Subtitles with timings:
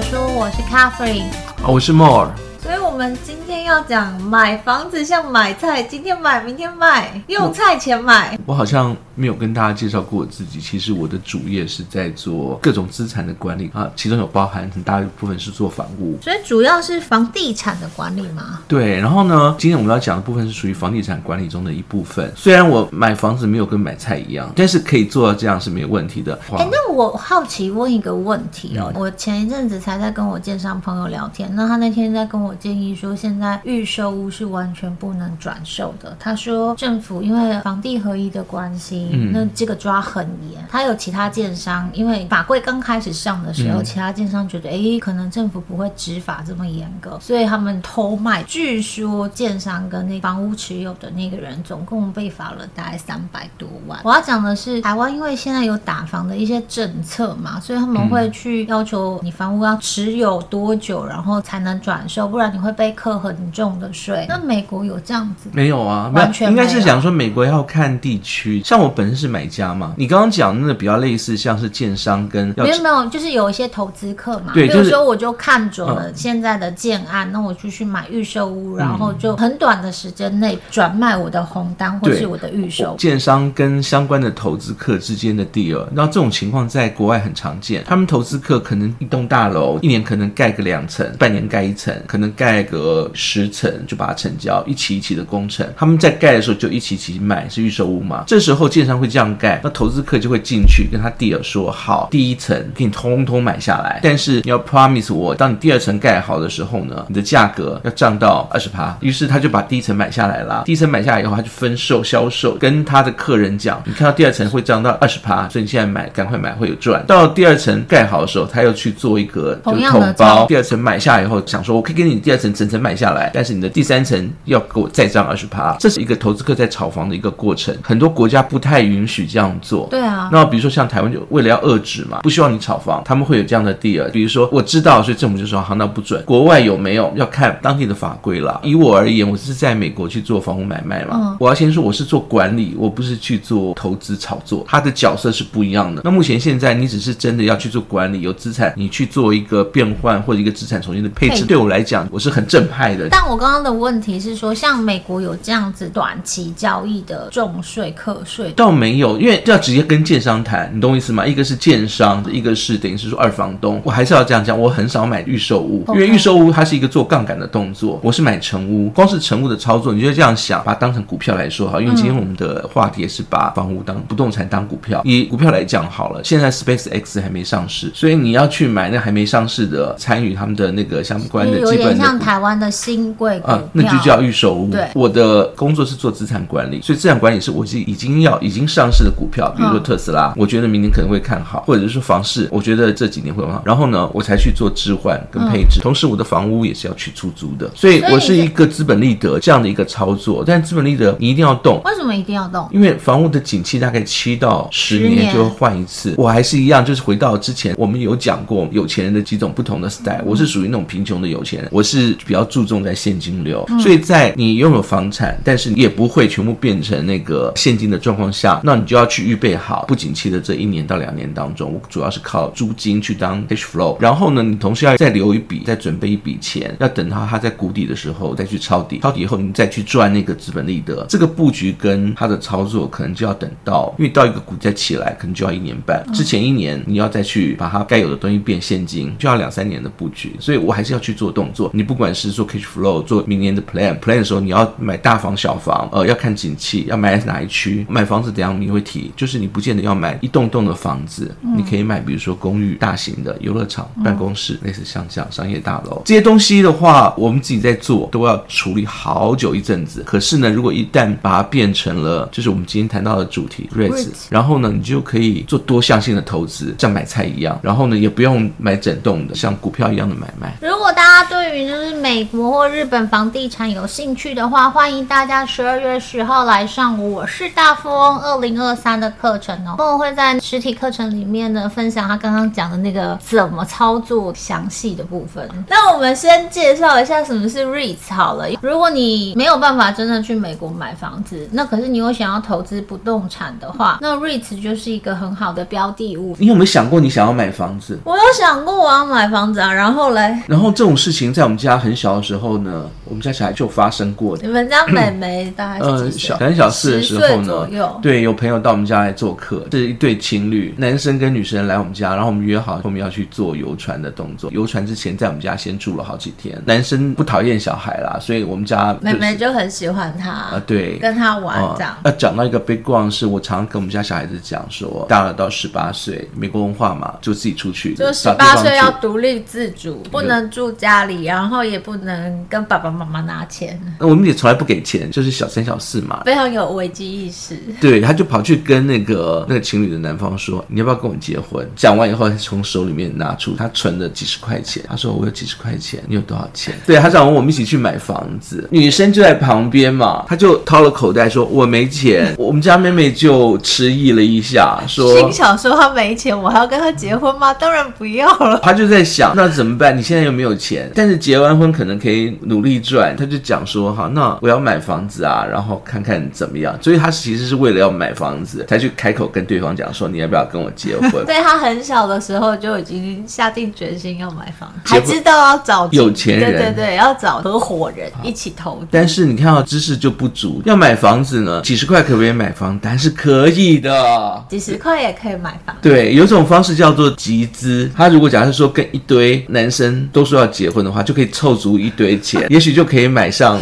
[0.00, 1.26] 说书，我是 Catherine，
[1.62, 2.30] 我是 More。
[2.62, 8.38] 所以，我们今天要讲买房子像买菜，今天买，明天卖，用菜钱买。
[8.46, 10.58] 我，我好像没有跟大家介绍过我自己。
[10.58, 18.60] 其实我的主业是在做各种资产的管理啊，其中有包含很大一部分是做房屋，所以主要是房地产的管理嘛？
[18.66, 18.98] 对。
[18.98, 22.32] 然后呢，今天我们要讲的部分是属于房地产管理中的一部分。
[22.34, 26.38] 虽然我买房子没有跟买菜一样，但是可以做到这样是没有问题的。
[26.52, 36.16] 哎，那我好奇问一个问题哦，嗯、我前一阵子才在跟我建商朋友聊天，那他那天在跟我建议说，现在预售屋是完全不能转售的。
[36.18, 40.60] 他说政府因为房地合一的关系，嗯、那这个抓很严。
[40.70, 48.42] 他有其他建商，因为法规刚开始上的时候，嗯、其他建商觉得，哎，可能政府不会执法这么严格，所以他们偷卖。
[48.44, 53.98] 据说建商跟那房屋持有的那个人总共被罚了大概三百多万。
[54.04, 64.24] 我要讲的是，台湾因为现在有打房的一些政策嘛，所以他们会去要求你房屋要持有多久，然后才能转售，不然你会被课很重的税。
[64.28, 65.50] 那美国有这样子？
[65.52, 66.48] 没有啊，完全。
[66.48, 68.62] 应该是想说美国要看地区。
[68.64, 74.52] 像我本身是买家嘛，你刚刚讲那个比较类似，像是建商跟没有没有，就是有一些投资客嘛。
[74.52, 82.94] 对，就是、比如说我就看准了现在的建案，嗯、那我就去买预售屋，然后就很短的时间内转卖我的红单或是我的预售。
[82.98, 87.82] 建商跟相关的投资客之间的 deal，然后这种情况在国外很常见。
[87.86, 95.66] 他们投资客可能一栋大楼一年可能盖个两层，半年盖一层，可能盖个十层就把它成交，一期一期的工程。
[95.74, 98.24] 他们在盖的时候就一期一期买，是预售屋嘛？
[98.26, 108.96] 这时候建商会这样盖，那投资客就会进去跟他 deal 说好，第一层给你通通买下来，但是你要 promise 我，当你第二层盖好的时候呢，你的价格要涨到二十趴。
[109.00, 117.04] 于是他就把第一层买下来了，第一层买下来以后，他就分售销售，跟他的客人讲，你看到第二层会涨到二十趴，所以你现在买赶快买会有赚。
[117.06, 125.76] 到第二层盖好的时候，他又去做一个就是统包，第二层买下来以后，想说我可以给你第二层层层买下来，但是你的第三层要给我再涨二十趴。
[125.80, 129.88] 这是一个投资客在炒房的一个过程，很多国家不太允许这样做。
[129.90, 134.08] 对啊，那比如说像台湾就为了要遏制嘛，不希望你炒房，他们会有这样的 deal。
[134.10, 136.22] 比如说我知道，所以政府就说行道不准。
[136.24, 138.60] 国外有没有要看当地的法规啦。
[138.62, 146.02] 以我而言，我是在美国去做房屋买卖嘛，嗯、我要先说我是做管理，我不是去做投资炒作，他的角色是不一样的。
[146.04, 153.08] 那目前现在你只是真的要去做管理，有资产你去做一个变换或者一个资产重新的配置，对我来讲我是很正派的。
[153.10, 161.26] 但我刚刚的问题是说，像美国有这样子短期交易的重税课税，倒没有，因为要直接跟建商谈，你懂我意思吗？
[161.26, 163.80] 一个是建商，一个是等于是说二房东。
[163.82, 167.98] 我还是要这样讲，我很少买预售屋.因为预售屋它是一个做杠杆的动作。
[168.02, 171.80] 我是买成屋，光是成屋的操作，你就这样想，把它当成股票来说哈。
[171.80, 176.20] 因为今天我们的话题也是把房屋当不动产当股票，以股票来讲好了。
[176.22, 184.70] 现在 SpaceX 还没上市，所以你要去买那还没上市的，参与他们的那个相关的基本的，有点像台湾的新贵股啊，那就叫预售屋。
[184.70, 193.62] 对，我的工作是做资产管理，所以资产管理是我是已经要已经上市的股票，比如说特斯拉，我觉得明年可能会看好，或者是说房市，我觉得这几年会很好。
[193.64, 200.42] 然后呢，我才去做置换跟配置，同时我的房屋也是要去出租的，所以我是一个资本利得这样的一个操作。
[200.44, 202.68] 但资本利得你一定要动，为什么一定要动？
[202.72, 206.14] 因为房屋的景气大概七到十年就会换一次。
[206.16, 231.04] 我还是一样，就是回到之前我们有讲过有钱人的几种不同的 style，我是属于那种贫穷的有钱人，我是比较注重在现金流，所以在你拥有房产，但是你也不会全部变成那个现金的状况下，那你就要去预备好不景气的这一年到两年当中，我主要是靠租金去当 cash flow，然后呢，你同时要再留一笔，再准备一笔钱，要等到它在谷底的时候再去抄底，抄底以后你再去赚那个资本利得。
[231.08, 241.70] 这个布局跟它的操作可能就要等到，因为到一个股再起来，可能就要一年半，之前一年你要再去把它该有的东西变现金，就要两三年的布局，所以我还是要去做动作。
[241.74, 260.02] 你不管是做 cash flow，做明年的 plan plan 的时候，你要买大房小房，呃，要看景气，要买哪一区，买房子怎样你会提，就是你不见得要买一栋栋的房子，你可以买比如说公寓、大型的游乐场、办公室，类似像这样商业大楼这些东西的话，我们自己在做都要处理好久一阵子。
[260.06, 270.56] 可是呢，如果一旦把它变成了，就是我们今天谈到的主题 REITs，然后呢，你就可以做多项性的投资，像买菜一样，然后呢，也不用买整栋的，像股票一样的买卖。
[270.60, 285.48] 如果大家对于就是美国或日本房地产有兴趣的话，欢迎大家十二月十号来上我是大富翁二零二三的课程哦，我会在实体课程里面呢分享他刚刚讲的那个怎么操作详细的部分。
[285.68, 288.46] 那我们先介绍一下什么是 REITs 好了。
[288.62, 296.36] 如果你没有办法真的去美国买房子，那可是你又想要投资不动产的话，那 REITs 就是一个很好的标的物。
[296.38, 297.98] 你有没有想过你想要买房子？
[298.04, 304.36] 我有想过我要买房子啊，然后嘞，然后这种事情在我们家很小的时候呢，我们家小孩就发生过。
[304.38, 305.78] 你们家妹妹大概
[306.10, 307.68] 小很小四的时候呢，
[308.02, 314.50] 对，有朋友到我们家来做客，是一对情侣，男生跟女生来我们家，然后我们约好后面要去做游船的动作。
[314.52, 316.60] 游船之前在我们家先住了好几天。
[316.64, 321.96] 男生不讨厌小孩啦，所以我们家、就是、妹妹就很喜欢他啊，对，跟他玩这样。
[322.04, 333.80] 要讲、呃、到一个 background 是我常常跟我们家小孩子讲说，大了到十八岁，美国文化嘛，就自己出去，就十八岁要独立自主，不能住家里，然后也不能跟爸爸妈妈拿钱。
[333.98, 337.56] 那我们也从来不给钱，就是小三小四嘛，非常有危机意识。
[337.80, 352.34] 对，他就跑去跟那个那个情侣的男方说：“你要不要跟我结婚？”讲完以后，他从手里面拿出他存的几十块钱，他说：“我有几十块钱，你有多少钱？”对，他想问我们一起去买房子，女生就在旁边嘛，他就掏了口袋说：“我没钱。
[352.38, 357.52] ”我们家妹妹就迟疑了一下，说：“心想说他没钱，我还要跟他结婚吗？
[357.54, 359.96] 当然不要了。”他就在想，那怎么办？
[359.96, 363.16] 你现在又没有钱，但是结完婚可能可以努力赚。
[363.16, 378.86] 他就讲说：“哈，那我要买房子啊，然后看看怎么样。”所以他其实是为了要买房子，才去开口跟对方讲说：“你要不要跟我结婚？” 对，他很小的时候就已经下定决心要买房子，还知道要找有钱人，对对对，要找合伙人一起投资。
[378.90, 382.78] 但是你看到知识就不足，要买房子呢，几十块可不可以买房？
[382.82, 385.74] 但是可以的，几十块也可以买房。
[385.80, 387.90] 对，有一种方式叫做集资。
[387.96, 393.58] 他如果假设说跟一堆男生都说要结婚的话，就可以凑足一堆钱，也许就可以买上。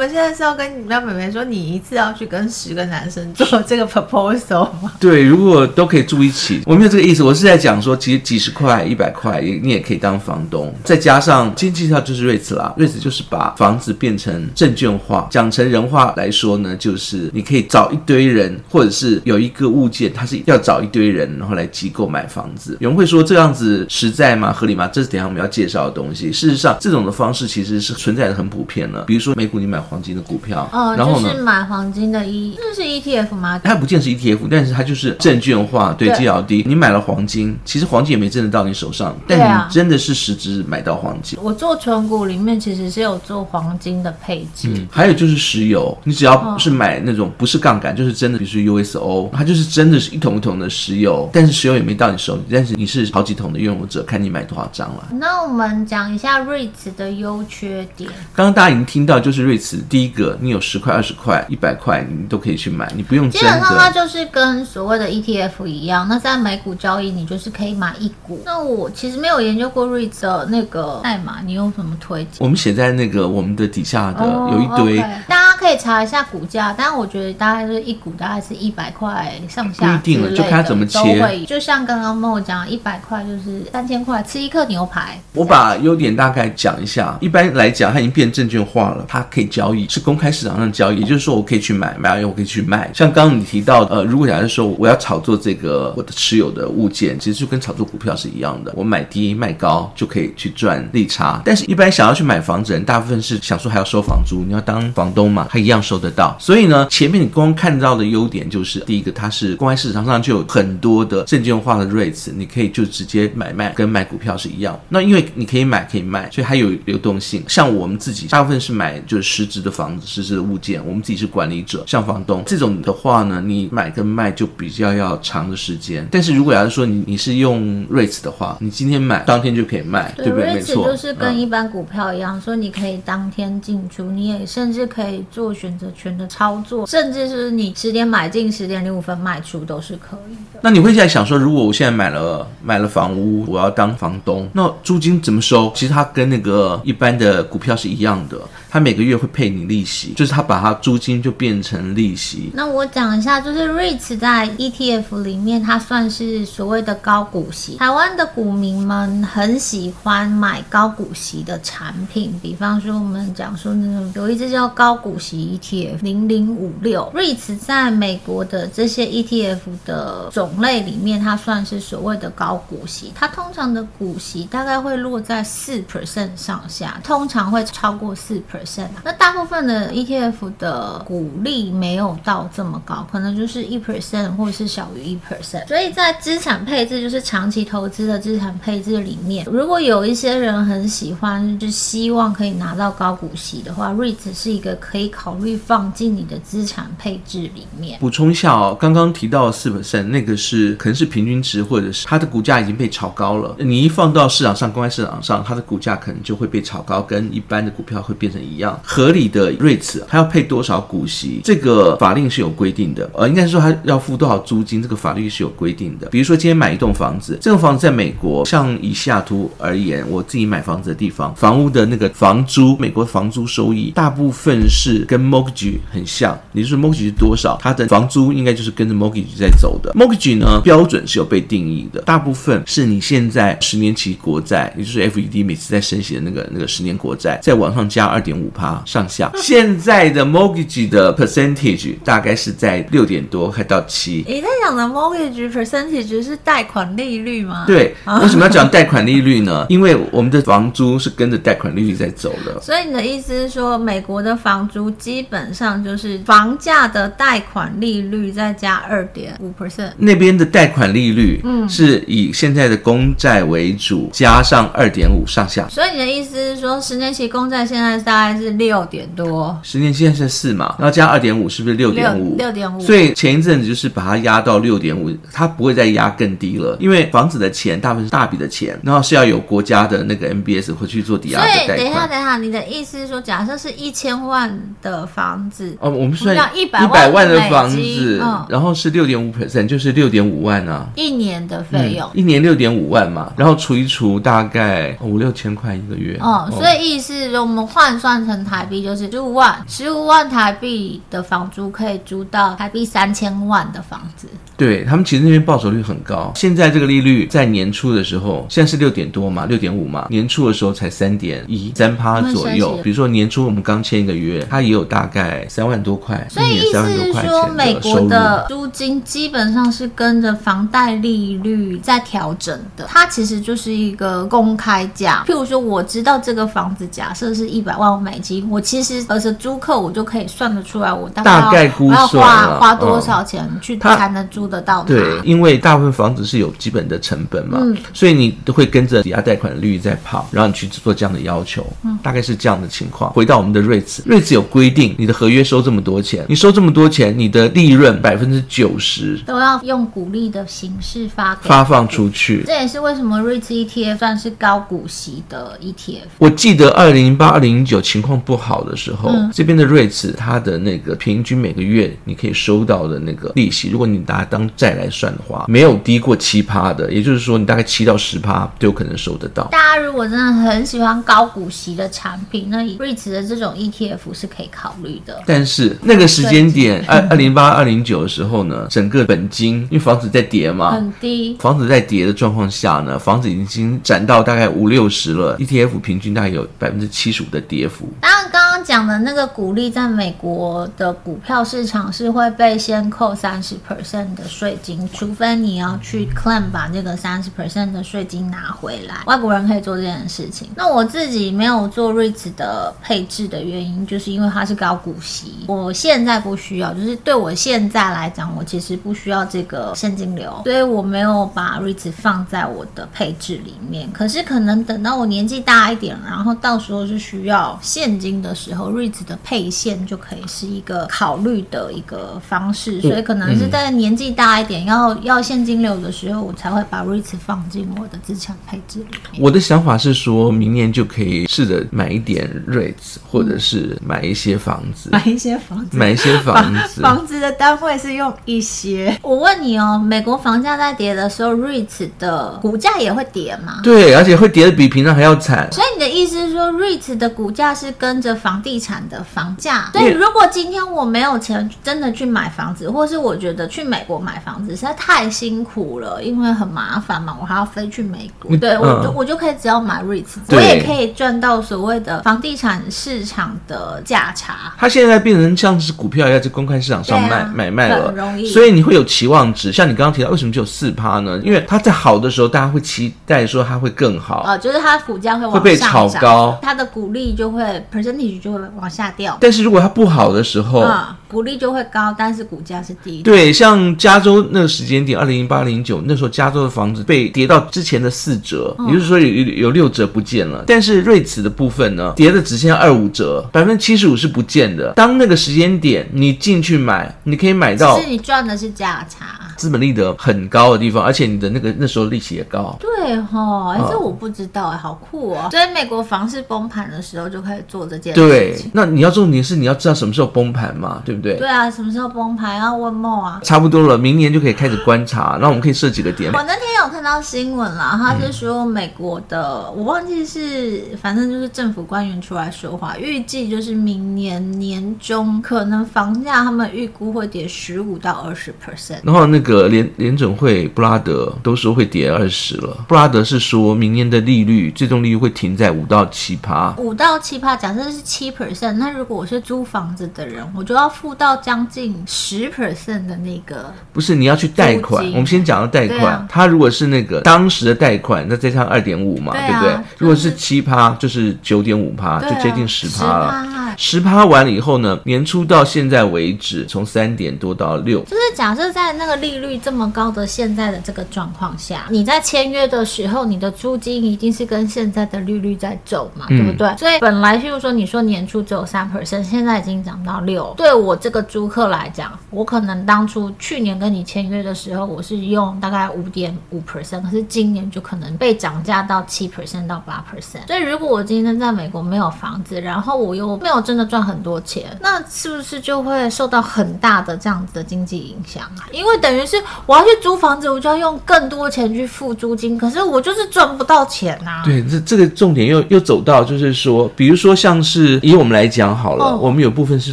[0.00, 4.94] 我们现在是要跟你们家妹妹说，你一次要去跟十个男生做这个 proposal 吗？
[4.98, 22.74] 对，如果都可以住一起，我没有这个意思，我是在讲说，其实几十块、一百块，你也可以当房东，再加上经济上就是瑞慈啦瑞慈就是把房子变成证券化，讲成人话来说呢，就是你可以找一堆人，或者是有一个物件，它是要找一堆人，然后来机构买房子。
[22.80, 24.50] 有人会说这样子实在吗？
[24.50, 24.88] 合理吗？
[24.90, 26.32] 这是等下我们要介绍的东西。
[26.32, 29.02] 事实上，这种的方式其实是存在的很普遍了。
[29.02, 33.60] 比如说美股，你买黄金的股票，哦，然后呢，就是买黄金的 E，这是 ETF 吗？
[33.62, 36.62] 它不见是 ETF，但是它就是证券化，对 GLD。
[36.64, 41.36] 你买了黄金，其实黄金也没真的到你手上，但你真的是实质买到黄金。
[41.42, 44.68] 我做存股里面其实是有做黄金的配置。
[44.70, 55.08] 嗯，还有就是石油，你只要是买那种不是杠杆，就是真的，比如说 USO，它就是真的是一桶一桶的石油，但是石油也没到你手里，但是你是好几桶的拥有者，看你买多少张了。
[55.12, 58.08] 那我们讲一下 REITs 的优缺点。
[58.34, 59.46] 刚刚大家已经听到，就是
[59.88, 63.30] 第一个，你有十块、二十块、一百块，你都可以去买，你不用。
[63.30, 68.40] 基本上它就是跟所谓的 ETF 一样，那在美股交易，你就是可以买一股。
[68.44, 72.32] 那我其实没有研究过 REITs 的那个代码，你有什么推荐？
[72.38, 74.98] 我们写在那个我们的底下的有一堆。
[74.98, 75.20] Oh, okay.
[75.60, 81.44] 可以查一下股价，但我觉得大概是一股大概是一百块上下，不一定了，就看它怎么切。
[81.44, 85.20] 就像刚刚跟我讲，一百块就是三千块，吃一克牛排。
[85.34, 87.14] 我把优点大概讲一下。
[87.20, 92.90] 一般来讲，它已经变证券化了，它可以交易，是公开市场上交易，也就是说我可以去买，买完以后我可以去卖。
[92.94, 101.42] 像刚刚你提到，呃，如果假设说我要炒作这个我的持有的物件，其实就跟炒作股票是一样的，我买低卖高就可以去赚利差。
[101.44, 105.48] 但是，一般想要去买房子人，大部分是想说还要收房租，你要当房东嘛。
[105.50, 114.78] 他一样收得到，所以呢，前面你光看到的优点就是，第一个，它是公开市场上就有很多的证券化的 REITs，你可以就直接买卖，跟买股票是一样。
[114.88, 117.42] 那因为你可以买可以卖，所以它有流动性。
[117.48, 126.08] 像我们自己大部分是买就是实质的房子、实质的物件，我们自己是管理者，像房东这种的话呢，你买跟卖就比较要长的时间。
[126.10, 130.54] 但是如果要是说你你是用 REITs 的话，你今天买当天就可以卖，对，对不对？
[130.54, 135.86] 没错，就是跟一般股票一样，嗯、说你可以当天进出，你也甚至可以做选择。
[135.92, 140.60] 权的操作，甚至是你十点买进，十点零五分卖出，都是可以的。
[140.62, 145.70] 那你会在想说，如果我现在买了买了房屋，我要当房东，那租金怎么收？
[145.74, 148.38] 其实它跟那个一般的股票是一样的。
[148.70, 152.52] 他每个月会配你利息，就是他把它租金就变成利息。
[152.54, 157.76] 那我讲一下，就是 REITs 在 ETF 里面，它算是所谓的高股息。
[157.78, 167.10] 台湾的股民们很喜欢买高股息的产品，比方说我们讲说那种有一只叫高股息 ETF 零零五六。
[167.12, 173.12] REITs 在美国的这些 ETF 的种类里面，它算是所谓的高股息。
[173.16, 178.59] 它通常的股息大概会落在四 percent 上下，通常会超过四 percent。
[178.60, 178.88] percent。
[179.04, 185.66] 那大部分的 ETF 的股利没有到这么高，可能就是一 percent 或者是小于一 percent。
[185.66, 197.98] 所以在资产配置，就是长期投资的资产配置里面，如果有一些人很喜欢，就希望可以拿到高股息的话，REIT 是一个可以考虑放进你的资产配置里面。
[198.00, 203.56] 补充一下哦，刚刚提到四 percent 那个是可能是平均值，或者是它的股价已经被炒高了。
[203.58, 208.78] 你一放到市场上，公开市场上，它的股价可能就会被炒高，跟一般的股票会变成一一样。
[208.82, 213.08] 合理的 REITs 它要配多少股息，这个法令是有规定的。
[213.14, 216.08] 呃，应该是说它要付多少租金，这个法律是有规定的。
[216.08, 229.92] 比如说今天买一栋房子，这栋房子在美国，像以西雅图而言，我自己买房子的地方，房屋的那个房租，美国房租收益大部分是跟 mortgage 很像，也就是 mortgage 是多少，它的房租应该就是跟着 mortgage 在走的。
[229.92, 239.30] mortgage 呢，标准是有被定义的，大部分是你现在十年期国债，也就是 FED 每次在升息的那个那个十年国债，再往上加二点五趴上下。
[239.36, 244.24] 现在的 mortgage 的 percentage 大概是在六点多，还到七。
[244.26, 247.64] 你在讲的 mortgage percentage 是贷款利率吗？
[247.66, 249.66] 对，为什么要讲贷款利率呢？
[249.70, 252.60] 因为我们的房租是跟着贷款利率在走的。
[252.60, 259.90] 所以你的意思是说，美国的房租基本上就是房价的贷款利率再加二点五 percent。
[259.96, 265.68] 那边的贷款利率，嗯，是以现在的公债为主，加上二点五上下。
[265.68, 272.36] 所以你的意思是说，十年期公债现在大概是六点多，十年期现在是四嘛，然后加二点五，是不是六点五？
[272.36, 272.80] 六点五。
[272.80, 281.66] 所以前一阵子就是把它压到六点五，它不会再压更低了，因为房子的钱大部分是大笔的钱，然后是要有国家的那个 MBS 会去做抵押的贷款。
[281.66, 296.16] 所以等一下，等一下，你的意思是说，假设是一千万的房子，哦，我们算一百一百万的房子，嗯，然后是六点五 percent，就是六点五万啊，一年的费用，嗯，一年六点五万嘛，然后除一除，大概五六千块一个月。
[296.20, 304.28] 哦，所以意思是我们换算成台币就是十五万，十五万台币的房租可以租到台币三千万的房子。
[304.56, 312.78] 对，他们其实那边报酬率很高，现在这个利率在年初的时候，现在是六点多嘛，六点五嘛，年初的时候才三点一三趴左右。
[312.82, 325.24] 比如说年初我们刚签一个月，它也有大概三万多块，所以意思是说，美国的租金基本上是跟着房贷利率在调整的，它其实就是一个公开价。
[325.26, 334.82] 譬如说，我知道这个房子假设是一百万美金，我其实而是租客我就可以算得出来，我大概估算要花花多少钱去才能租得到。
[334.84, 343.12] 对，因为大部分房子是有基本的成本嘛，嗯、所以你都会跟着抵押贷款的利率在跑，然后你去做这样的要求，嗯、大概是这样的情况。
[343.12, 352.42] 回到我们的 REITs，REITs 有规定，你的合约收这么多钱，你收这么多钱，你的利润百分之九十都要用股利的形式发发放出去。
[352.46, 356.08] 这也是为什么 REITs ETF 算是高股息的 ETF。
[356.18, 369.44] 我记得二零零八、二零零九情况不好的时候，嗯、这边的 REITs 它的那个平均每个月你可以收到的那个利息，如果你拿当债来算的话，没有低过七趴的，也就是说你大概七到十趴都有可能收得到。
[369.50, 375.22] 大家如果真的很喜欢高股息的产品，那 REITs 的这种 ETF 是可以考虑的。
[375.26, 387.79] 但是那个时间点，二二零八二零九的时候呢，整个本金因为房子在跌嘛，很低，房子在跌的状况下呢，房子已经涨到大概五六十了，ETF 平均大概有百分之七十五的跌幅。
[388.00, 388.19] 当然，
[388.64, 398.96] 讲的那个股利，在美国的股票市场是会被先扣三十 percent 的税金，除非你要去 claim 把这个三十 percent 的税金拿回来。
[399.06, 400.48] 外国人可以做这件事情。
[400.54, 413.90] 那我自己没有做 REITs 的配置的原因，就是因为它是高股息，我现在不需要，就是对我现在来讲，我其实不需要这个现金流，所以我没有把 REITs 放在我的配置里面。
[413.92, 422.80] 可是可能等到我年纪大一点，然后到时候是需要现金的时候，REITs 的配现就可以是一个考虑的一个方式。
[422.80, 429.22] 所以可能是在年纪大一点，要要现金流的时候，我才会把 REITs 放进我的资产配置里面。
[429.22, 436.80] 我的想法是说，明年就可以试着买一点 REITs，或者是 买一些房子，买一些房子，买一些房子。
[436.80, 438.96] 房子的单位是用一些。
[439.02, 443.60] 我问你哦，美国房价在跌的时候，REITs 的股价也会跌吗？
[443.62, 445.50] 对，而且会跌的比平常还要惨。
[445.52, 449.70] 所以你的意思是说，REITs 的股价是跟着房地产的房价？
[449.72, 458.36] 所以如果今天我没有钱真的去买房子，或是我觉得去美国买房子实在太辛苦了，因为很麻烦嘛，我还要飞去美国。
[458.36, 464.52] 对，我就、嗯、我就可以只要买 REITs，我也可以赚到所谓的房地产市场的价差。
[464.58, 468.26] 它现在变成像是股票一样在公开市场上卖、啊、买卖了，很容易。
[468.28, 471.20] 所以你会有期望值，像你刚刚提到，为什么只有四趴呢？
[471.24, 474.22] 因为它在好的时候，大家会期待说它会更好。
[474.26, 477.42] 呃，就是它股价会往上会被炒高，它的股利就会
[477.72, 479.16] percentage 就往下掉。
[479.20, 480.64] 但是如果它不好的时候，
[481.10, 483.02] 股利就会高，但是股价是低。
[483.02, 490.44] 对，像加州那个时间点，二零零八零九那时候，加州的房子被跌到之前的四折，嗯、也就是说有有六折不见了。
[490.46, 494.72] 但是瑞慈的部分呢，跌的只剩下二五折，百分之七十五是不见的。
[494.74, 499.06] 当那个时间点你进去买，你可以买到，其实你赚的是价差。
[499.36, 502.54] 资本利得很高的地方，而且你的那个那时候利息也高。
[502.60, 505.28] 对哈，哎，这我不知道哎，好酷哦！
[505.30, 508.00] 所以美国房市崩盘的时候就开始做这件事。
[508.00, 510.99] 对，那你要重点是你要知道什么时候崩盘嘛，对不对？
[511.00, 513.20] 对啊，什么时候崩盘要问梦啊？
[513.22, 515.18] 差不多了，明年就可以开始观察。
[515.20, 516.12] 那我们可以设几个点。
[516.12, 528.80] 我那天有看到新闻啦，他是说美国的，嗯、我忘记是，反正就是政府官员出来说话，预计就是明年年中可能房价他们预估会跌十五到二十 percent。
[528.82, 532.56] 然后那个联联准会布拉德都说会跌二十了。
[532.68, 536.54] 布拉德是说明年的利率最终利率会停在五到七趴。
[536.58, 543.52] 五到七趴，假设是七 percent，那如果我是租房子的人，我就要付到将近十 percent 的那个。
[543.72, 544.84] 不是，你要去贷款。
[544.92, 549.56] 我们先讲到贷款，他、啊、如果是那个当时的贷款，那再上二点五嘛，对不对？
[549.78, 553.24] 如果是七趴，就是九点五趴，就接近十趴了。
[553.62, 566.48] 十趴完了以后呢，年初到现在为止，从三点多到六，就是假设在那个利率这么高的现在的这个状况下，你在签约的时候，你的租金一定是跟现在的利率在走嘛，对不对？
[566.48, 570.32] 嗯、所以本来譬如说你说年初只有三 percent，现在已经涨到六。
[570.38, 580.26] 对我这个租客来讲，我可能当初去年跟你签约的时候，我是用大概五点五 percent，可是今年就可能被涨价到七 percent 到八 percent。
[580.26, 583.42] 所以如果我今天在美国没有房子，然后我又没有。
[583.50, 588.46] 真的赚很多钱，那是不是就会受到很大的这样子的经济影响啊？
[588.52, 594.22] 因为等于是我要去租房子，我就要用更多钱去付租金，可是我就是赚不到钱呐、啊。
[594.24, 599.72] 对，这这个重点又又走到就是说，比如说像是以我们来讲好了，哦、我们有部分是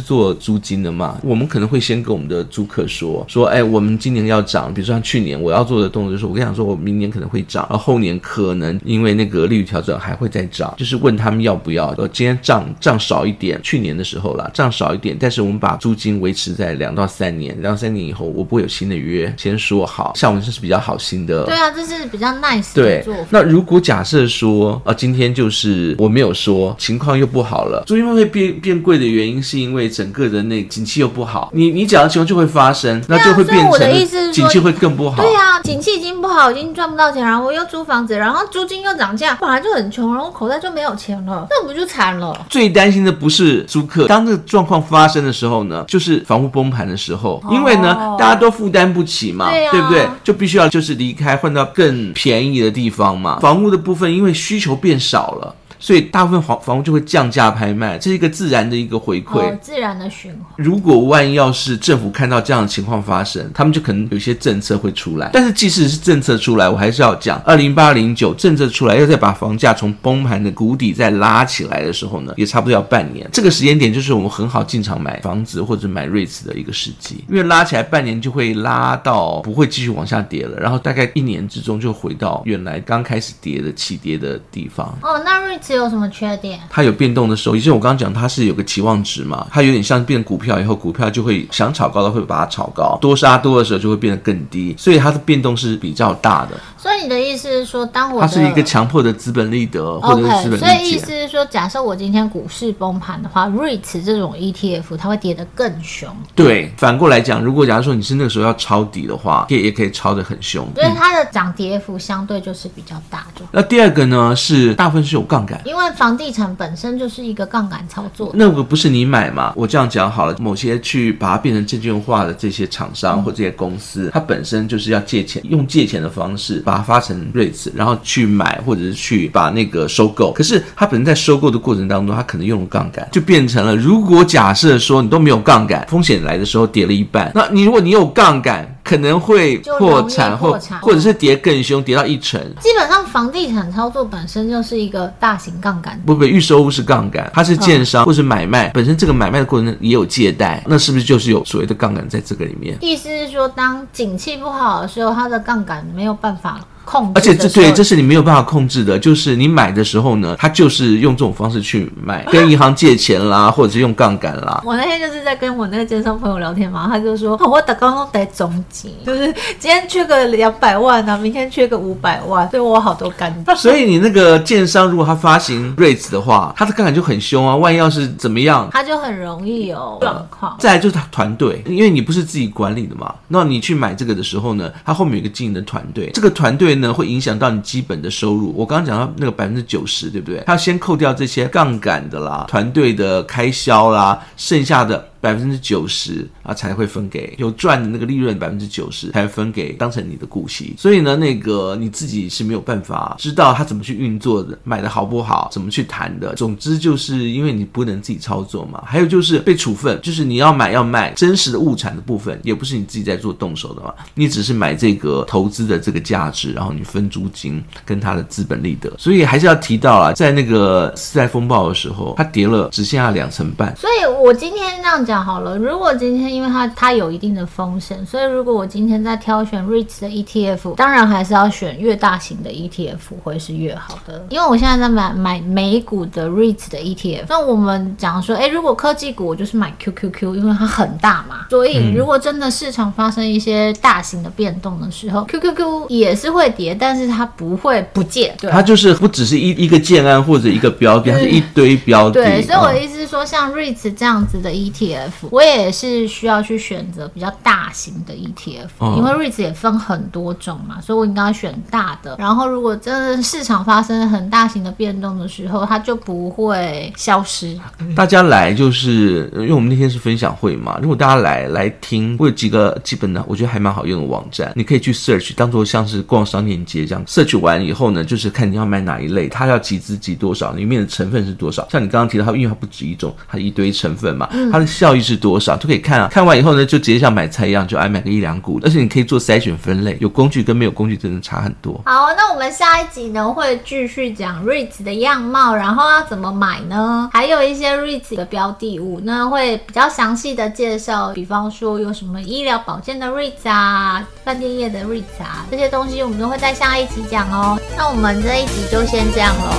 [0.00, 13.57] 做租金的嘛，我们可能会先跟我们的租客说说，哎，我们今年要涨，比如说像去年我要做的动作就是，我跟你讲说，我明年可能会涨，而后后年可能因为那个利率调整还会再涨，就是问他们要不要，呃，今天涨涨少一点。
[13.62, 21.44] 去年的时候啦，账少一点，但是我们把租金维持在两到三年，两到三年以后我不会有新的约，先说好，像我们这是比较好心的。
[21.44, 23.20] 对啊，这是比较 nice 的做法。
[23.20, 35.22] 对，那如果假设说，啊，今天就是我没有说，情况又不好了，租金会变变贵的原因是因为整个的那景气又不好，你你讲的情况就会发生，那就会变成景气会更不好。
[35.22, 42.46] 对啊，景气已经不好，已经赚不到钱，然后我又租房子，然后租金又涨价，本来就很穷，然后口袋就没有钱了，那不就惨了？
[42.48, 44.06] 最担心的不是租客。
[44.06, 50.08] 当这个状况发生的时候呢，就是房屋崩盘的时候，因为呢，大家都负担不起嘛，对，对不对？
[50.22, 53.38] 就必须要就是离开，换到更便宜的地方嘛。
[53.40, 55.54] 房屋的部分，因为需求变少了。
[55.78, 60.42] 所以大部分房房屋就会降价拍卖，这是一个自然的一个回馈，哦、自然的循环。
[60.56, 65.30] 如果万一要是政府看到这样的情况发生，他们就可能有一些政策会出来。
[65.32, 73.28] 但是即使是政策出来，我还是要讲，二零八零九政策出来，要再把房价从崩盘的谷底再拉起来的时候呢，也差不多要半年。
[73.32, 84.98] 这个时间点就是我们很好进场买房子或者买瑞慈的一个时机，因为拉起来半年就会拉到不会继续往下跌了，然后大概一年之中就回到原来刚开始跌的起跌的地方。
[85.02, 85.67] 哦，那瑞慈。
[85.68, 86.58] 是有什么缺点？
[86.70, 96.58] 它有变动的时候，也就是我刚刚讲，它是有个期望值嘛，它有点像变股票以后，股票就会想炒高的会把它炒高，多杀多的时候就会变得更低，所以它的变动是比较大的。
[96.78, 100.58] 所以你的意思是说，当我它是一个强迫的资本利得或者是资本。
[100.58, 106.08] 所以意思是说，假设我今天股市崩盘的话，REITs 这种 ETF 它会跌得更凶。
[106.34, 110.66] 对，反过来讲，如果假如说你是那个时候要抄底的话，也也可以抄得很凶。
[110.74, 113.44] 所以它的涨跌幅相对就是比较大的。
[113.50, 115.60] 那第二个呢，是大部分是有杠杆。
[115.64, 119.52] 因为房地产本身就是一个杠杆操作，那个不是你买嘛？
[119.56, 130.30] 我这样讲好了，某些去把它变成证券化的这些厂商或这些公司，嗯、它本身就是要借钱，用借钱的方式把它发成瑞慈，然后去买或者是去把那个收购。
[130.32, 138.77] 可是它本身在收购的过程当中，它可能用了杠杆，就变成了，如果假设说你都没有杠杆，风险来的时候跌了一半，那你如果你有杠杆。
[138.88, 142.40] 可能会破产，或或者是跌更凶，跌到一成。
[142.58, 146.00] 基本上房地产操作本身就是一个大型杠杆。
[146.06, 152.78] 不不，预售屋是杠杆，它是建商或是买卖，本身这个买卖的过程也有借贷，那是不是就是有所谓的杠杆在这个里面？
[152.80, 156.58] 意思是说，当景气不好的时候，它的杠杆没有办法。
[156.88, 164.62] 控制，而且这对这是你没有办法控制的，就是你买的时候呢，他就是用这种方式去买，跟银行借钱啦，或者是用杠杆啦。
[164.64, 169.26] 我那天就是在跟我那个健身朋友聊天嘛，他就说，我打刚刚得总结，就是
[169.58, 173.54] 今天缺个两百万啊，明天缺个五百万，对我好多干爹。
[173.54, 180.56] 所以你那个建商如果他发行 REITs 的话，他的杠杆就很凶啊，万一要是怎么样，他就很容易有状况。
[180.58, 188.54] 再来就是他团队，因为你不是自己管理的嘛，那你去买这个的时候呢，他后面有一个经营的团队，这个团队呢会影响到你基本的收入。
[188.56, 190.42] 我刚刚讲到那个百分之九十，对不对？
[190.46, 195.08] 他先扣掉这些杠杆的啦，团队的开销啦，剩下的。
[195.20, 200.74] 百分之九十啊才会分给有赚的那个利润，百分之九十才分给当成你的股息。
[200.78, 206.34] 所以呢，那个你自己是没有办法知道他怎么去运作的，买的好不好，怎么去谈的。
[206.34, 208.82] 总之就是因为你不能自己操作嘛。
[208.86, 213.92] 还有就是被处分，就是你要买要卖真实的物产的部分，也不是你自己在做动手的嘛。
[214.14, 218.92] 你只是买这个投资的这个价值，然后你分租金跟它的资本利得。
[218.98, 223.76] 所以还是要提到啊，在那个次贷风暴的时候，它跌了只剩下两成半。
[223.76, 225.18] 所以我今天这样讲。
[225.28, 234.24] 好了，如果今天因为它它有一定的风险，所以如果我今天在挑选 REITs 的 ETF，当然还是要选越大型的 ETF 会是越好的。
[234.30, 248.34] 因为我现在在买买美股的 REITs 的 ETF，那我们讲说，哎，如果科技股我就是买 QQQ，因为它很大嘛，所以如果真的市场发生一些大型的变动的时候，嗯，QQQ 也是会跌，但是它不会不见。
[248.40, 252.22] 对，它就是不只是一一个建案或者一个标的，它是一堆标的。
[252.22, 254.97] 对，所以我的意思是说，像 REITs 这样子的 ETF。
[255.30, 262.16] 我也是需要去选择比较大型的 ETF，哦，因为 REITs 也分很多种嘛，所以我应该选大的。
[262.18, 267.58] 然后如果真的市场发生很大型的变动的时候，它就不会消失。
[267.94, 277.04] 大家来就是因为我们那天是分享会嘛，如果大家来来听，我有几个基本的，我觉得还蛮好用的网站，你可以去 search，当做像是逛商店街这样。
[277.06, 281.66] search 完以后呢，就是看你要买哪一类，它要集资集多少，里面的成分是多少。
[281.70, 284.98] 像你刚刚提到它，因为它不止一种，它一堆成分嘛，它的效益。
[285.08, 291.80] 是多少就可以看啊，看完以后呢，就直接像买菜一样，就爱买个一两股，而且你可以做筛选分类，有工具跟没有工具真的差很多。
[291.86, 297.08] 好，那我们下一集呢会继续讲 REITs 的样貌，然后要怎么买呢？
[297.10, 307.58] 还有一些 REITs 的标的物那，会比较详细的介绍，比方说有什么医疗保健的 REITs 啊，饭店业的 REITs 啊，这些东西我们都会在下一集讲哦。
[307.74, 309.54] 那我们这一集就先这样喽，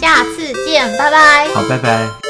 [0.00, 1.48] 下次见，拜拜。
[1.54, 2.29] 好，拜拜。